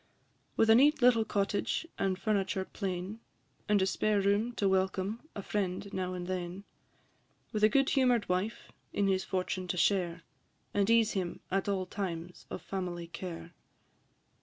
With 0.57 0.71
a 0.71 0.73
neat 0.73 1.03
little 1.03 1.23
cottage 1.23 1.85
and 1.99 2.17
furniture 2.17 2.65
plain, 2.65 3.19
And 3.69 3.79
a 3.83 3.85
spare 3.85 4.19
room 4.19 4.51
to 4.53 4.67
welcome 4.67 5.29
a 5.35 5.43
friend 5.43 5.93
now 5.93 6.15
and 6.15 6.25
then; 6.25 6.63
With 7.51 7.63
a 7.63 7.69
good 7.69 7.91
humour'd 7.91 8.27
wife 8.27 8.71
in 8.91 9.07
his 9.07 9.23
fortune 9.23 9.67
to 9.67 9.77
share, 9.77 10.23
And 10.73 10.89
ease 10.89 11.11
him 11.11 11.39
at 11.51 11.69
all 11.69 11.85
times 11.85 12.47
of 12.49 12.63
family 12.63 13.05
care. 13.09 13.51